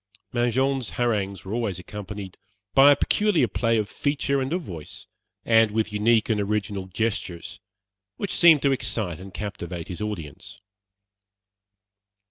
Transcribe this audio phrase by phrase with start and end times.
[0.33, 2.35] Mangin's harangues were always accompanied
[2.73, 5.05] by a peculiar play of feature and of voice,
[5.45, 7.59] and with unique and original gestures,
[8.17, 10.59] which seemed to excite and captivate his audience.